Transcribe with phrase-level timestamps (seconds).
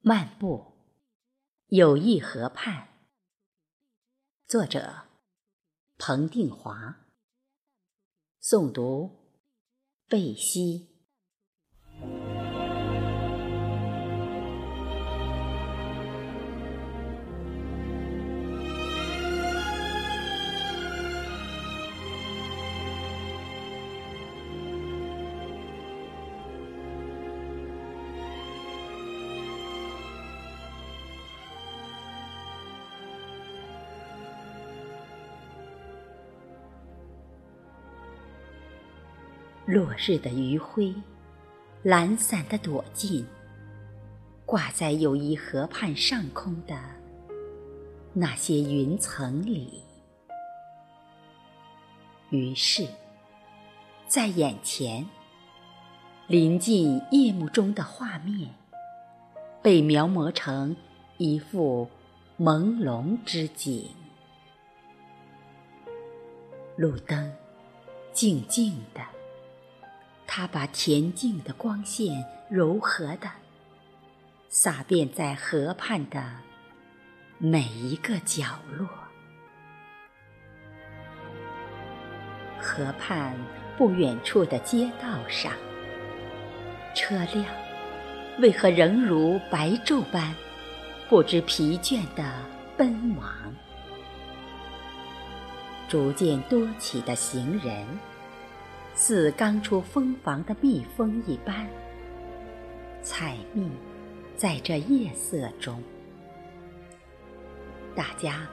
[0.00, 0.74] 漫步，
[1.66, 2.88] 友谊河畔。
[4.46, 5.08] 作者：
[5.98, 7.04] 彭定华。
[8.40, 9.34] 诵读：
[10.06, 10.88] 贝西。
[39.68, 40.94] 落日的余晖，
[41.82, 43.26] 懒散的躲进
[44.46, 46.74] 挂在友谊河畔上空的
[48.14, 49.82] 那些云层里。
[52.30, 52.88] 于是，
[54.06, 55.06] 在眼前，
[56.28, 58.48] 临近夜幕中的画面，
[59.62, 60.74] 被描摹成
[61.18, 61.86] 一幅
[62.38, 63.90] 朦胧之景。
[66.74, 67.30] 路灯
[68.14, 69.17] 静静的。
[70.30, 73.28] 他把恬静的光线柔和的
[74.50, 76.22] 洒遍在河畔的
[77.38, 78.44] 每一个角
[78.76, 78.86] 落。
[82.60, 83.34] 河畔
[83.78, 85.50] 不远处的街道上，
[86.94, 87.46] 车辆
[88.38, 90.34] 为何仍如白昼般
[91.08, 92.30] 不知疲倦的
[92.76, 93.24] 奔忙？
[95.88, 97.86] 逐渐多起的行人。
[99.00, 101.68] 似刚出蜂房的蜜蜂一般，
[103.00, 103.70] 采蜜
[104.36, 105.80] 在这夜色中。
[107.94, 108.44] 大家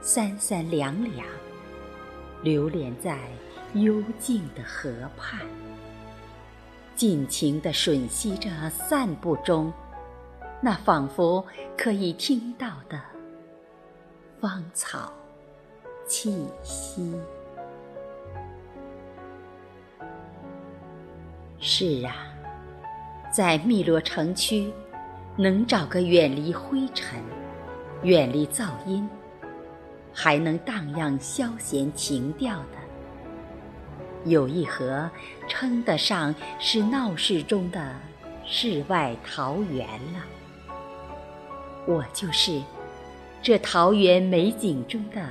[0.00, 1.24] 三三两两
[2.42, 3.16] 流连在
[3.74, 5.46] 幽静的河畔，
[6.96, 9.72] 尽情地吮吸着散步中
[10.60, 11.46] 那仿佛
[11.78, 13.00] 可以听到的
[14.40, 15.12] 芳草
[16.08, 17.14] 气息。
[21.58, 22.14] 是啊，
[23.32, 24.70] 在汨罗城区，
[25.36, 27.18] 能找个远离灰尘、
[28.02, 29.08] 远离噪音，
[30.12, 32.78] 还能荡漾消闲情调的
[34.24, 35.10] 有一河，
[35.48, 37.94] 称得上是闹市中的
[38.44, 40.24] 世外桃源了。
[41.86, 42.60] 我就是
[43.40, 45.26] 这桃源美景中的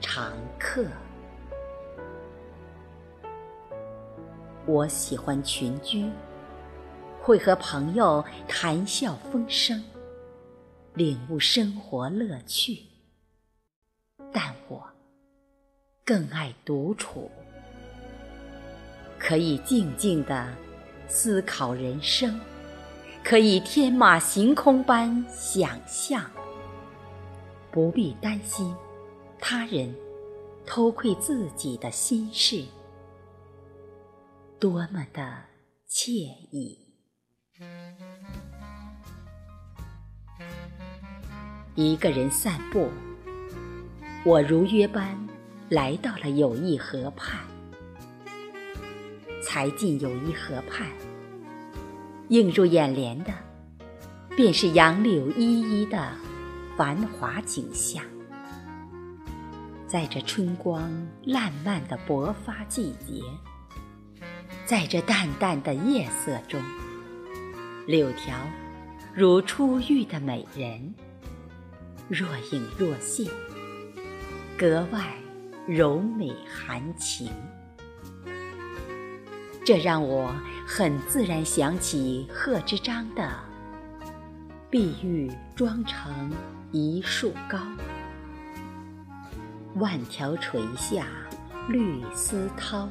[0.00, 0.84] 常客。
[4.66, 6.10] 我喜欢群居，
[7.22, 9.80] 会和朋友谈笑风生，
[10.94, 12.82] 领悟生活乐趣。
[14.32, 14.82] 但我
[16.04, 17.30] 更爱独处，
[19.20, 20.52] 可以静静地
[21.06, 22.40] 思考人生，
[23.22, 26.28] 可以天马行空般想象，
[27.70, 28.74] 不必担心
[29.38, 29.94] 他人
[30.66, 32.64] 偷窥自己的心事。
[34.58, 35.34] 多么的
[35.86, 36.12] 惬
[36.50, 36.78] 意！
[41.74, 42.88] 一个人散步，
[44.24, 45.14] 我如约般
[45.68, 47.38] 来到了友谊河畔。
[49.42, 50.88] 才进友谊河畔，
[52.28, 53.32] 映入眼帘的
[54.34, 56.12] 便是杨柳依依的
[56.78, 58.02] 繁华景象。
[59.86, 60.90] 在这春光
[61.22, 63.22] 烂漫的勃发季节。
[64.66, 66.60] 在这淡淡的夜色中，
[67.86, 68.36] 柳条
[69.14, 70.92] 如初遇的美人，
[72.08, 73.30] 若隐若现，
[74.58, 75.14] 格外
[75.68, 77.30] 柔美含情。
[79.64, 80.34] 这让我
[80.66, 83.38] 很自然想起贺知章的
[84.68, 86.32] “碧玉妆成
[86.72, 87.60] 一树高，
[89.76, 91.06] 万条垂下
[91.68, 92.88] 绿丝绦。”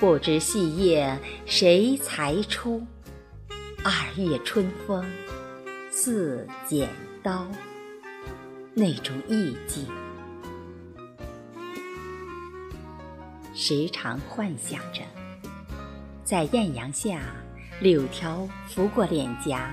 [0.00, 2.82] 不知细叶谁裁出？
[3.84, 5.04] 二月春风
[5.90, 6.88] 似剪
[7.22, 7.46] 刀。
[8.72, 9.86] 那种意境，
[13.52, 15.02] 时常幻想着，
[16.24, 17.20] 在艳阳下，
[17.82, 19.70] 柳条拂过脸颊，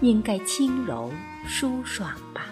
[0.00, 1.12] 应该轻柔
[1.46, 2.46] 舒爽吧？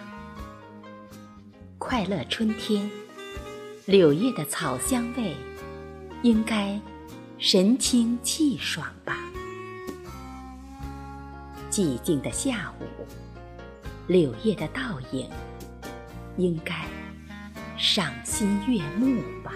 [1.76, 2.88] 快乐春天，
[3.84, 5.34] 柳叶的草香味，
[6.22, 6.80] 应该。
[7.42, 9.16] 神清气爽吧。
[11.70, 12.84] 寂静的下午，
[14.06, 15.26] 柳叶的倒影，
[16.36, 16.74] 应该
[17.78, 19.54] 赏心悦目吧。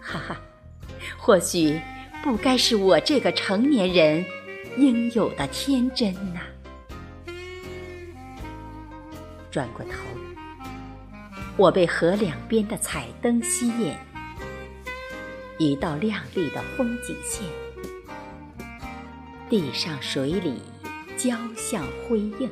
[0.00, 0.40] 哈哈，
[1.18, 1.80] 或许
[2.22, 4.24] 不该是我这个成年人
[4.76, 6.40] 应有的天真呐。
[9.50, 9.90] 转过头，
[11.56, 13.92] 我被河两边的彩灯吸引，
[15.64, 17.44] 一道亮丽的风景线，
[19.48, 20.60] 地上水里
[21.16, 22.50] 交相辉映。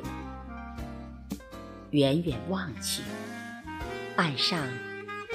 [1.89, 3.01] 远远望去，
[4.15, 4.65] 岸上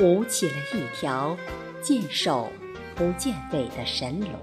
[0.01, 1.37] 舞起了一条
[1.83, 2.51] 见首
[2.95, 4.41] 不见尾的神龙，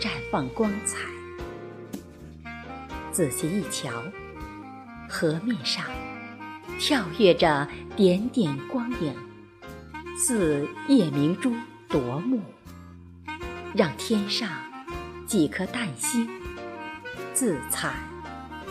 [0.00, 0.98] 绽放光彩。
[3.12, 4.02] 仔细一瞧，
[5.08, 5.84] 河面上
[6.80, 9.14] 跳跃着点点光影，
[10.22, 11.50] 似夜明珠
[11.88, 12.42] 夺目，
[13.74, 14.50] 让天上
[15.26, 16.28] 几颗淡星
[17.32, 17.92] 自惭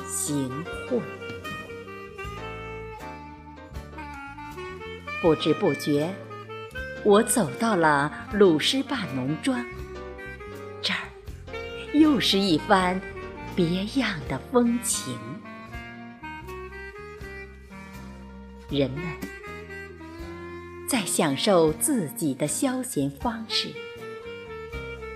[0.07, 1.01] 形秽。
[5.23, 6.13] 不知不觉，
[7.03, 9.65] 我走到了鲁诗坝农庄。
[10.83, 10.99] 这儿
[11.95, 13.01] 又是一番
[13.55, 15.17] 别样的风情。
[18.69, 19.01] 人们
[20.89, 23.67] 在享受自己的消闲方式，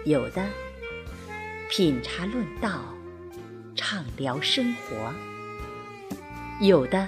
[0.05, 0.45] 有的
[1.67, 2.93] 品茶论道，
[3.75, 5.11] 畅聊生活；
[6.61, 7.07] 有的。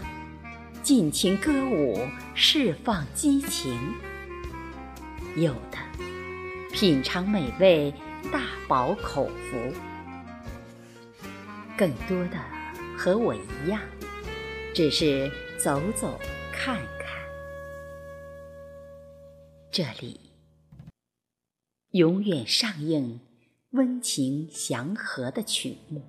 [0.81, 3.75] 尽情歌舞，释放激情；
[5.35, 5.77] 有的
[6.71, 7.93] 品尝美味，
[8.31, 9.73] 大饱口福；
[11.77, 12.37] 更多的
[12.97, 13.79] 和我一样，
[14.73, 16.19] 只是走走
[16.51, 16.79] 看。
[19.75, 20.17] 这里
[21.91, 23.19] 永远上映
[23.71, 26.01] 温情祥和的曲目，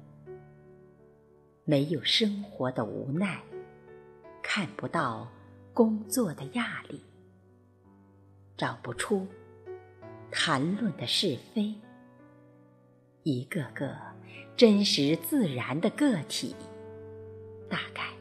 [1.65, 3.43] 没有生活的无奈。
[4.41, 5.29] 看不到
[5.75, 7.01] 工作的压力，
[8.57, 9.27] 找不出
[10.31, 11.75] 谈论的是非。
[13.25, 13.97] 一个个
[14.57, 16.55] 真实自然的个体，
[17.69, 18.15] 大概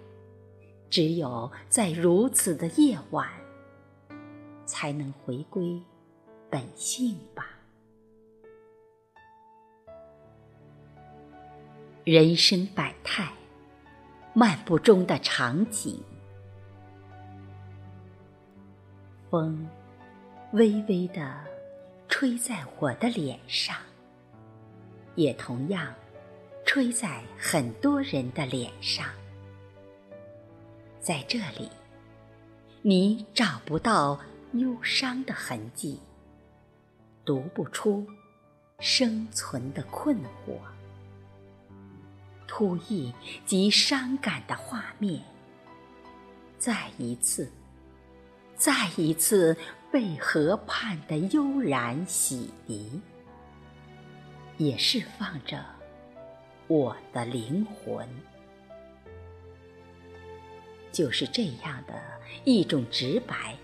[0.89, 3.29] 只有在如此的夜晚，
[4.65, 5.81] 才能回归
[6.49, 7.47] 本性吧。
[12.03, 13.31] 人生百态，
[14.33, 16.03] 漫步中的场景。
[19.29, 19.67] 风
[20.53, 21.43] 微微的
[22.07, 23.75] 吹在我的脸上，
[25.15, 25.93] 也同样
[26.63, 29.07] 吹在很多人的脸上。
[31.01, 31.69] 在这里，
[32.83, 34.19] 你找不到
[34.59, 35.99] 忧伤的痕迹，
[37.23, 38.05] 读不出
[38.79, 40.57] 生存的困惑。
[42.47, 43.11] 突兀
[43.45, 45.21] 及伤感的画面，
[46.57, 47.51] 再一次。
[48.55, 49.57] 再一次
[49.91, 53.01] 被河畔的悠然洗涤，
[54.57, 55.65] 也释放着
[56.67, 58.07] 我的灵魂。
[60.93, 62.01] 就是这样的
[62.45, 63.57] 一种直白，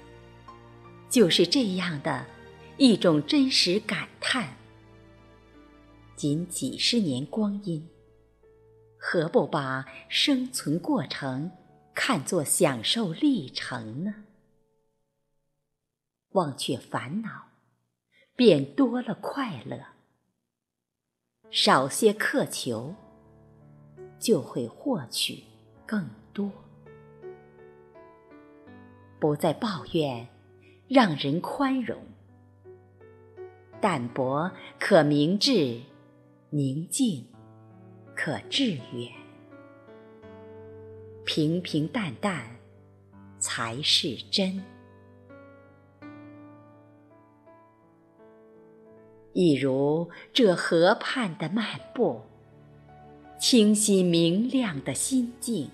[1.12, 2.26] 就是这样的
[2.78, 4.56] 一种真实感叹。
[6.16, 7.86] 仅几十年光阴，
[8.98, 11.52] 何不把生存过程
[11.94, 14.24] 看作享受历程呢？
[16.30, 17.50] 忘却烦恼，
[18.38, 19.80] 便多了快乐；
[21.50, 22.96] 少些苛求，
[24.18, 25.44] 就会获取
[25.86, 26.50] 更多。
[29.20, 30.26] 不再抱怨，
[30.94, 31.98] 让人宽容；
[33.80, 35.80] 淡泊可明志，
[36.50, 37.26] 宁静
[38.14, 39.10] 可致远。
[41.24, 42.46] 平平淡淡
[43.40, 44.62] 才是真。
[49.32, 52.20] 一如这河畔的漫步，
[53.40, 55.70] 清晰明亮的心境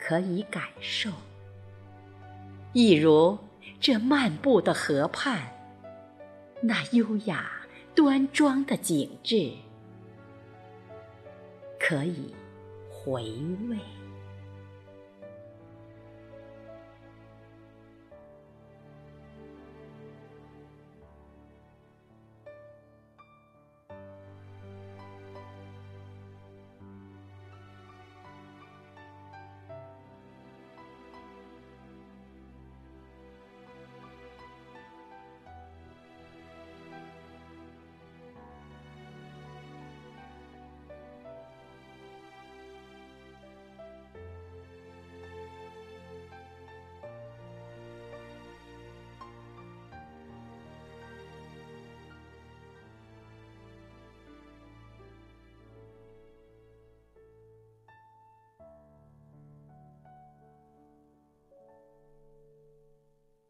[0.00, 1.10] 可以感受；
[2.72, 3.38] 一如
[3.80, 5.50] 这漫步的河畔，
[6.60, 7.50] 那优雅
[7.94, 9.52] 端庄的景致
[11.78, 12.34] 可以
[12.90, 13.22] 回
[13.70, 13.78] 味。